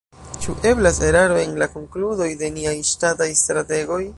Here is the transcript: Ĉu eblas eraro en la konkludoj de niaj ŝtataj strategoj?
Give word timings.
Ĉu 0.45 0.53
eblas 0.69 0.95
eraro 1.09 1.37
en 1.41 1.53
la 1.63 1.67
konkludoj 1.75 2.31
de 2.43 2.51
niaj 2.59 2.75
ŝtataj 2.93 3.33
strategoj? 3.45 4.05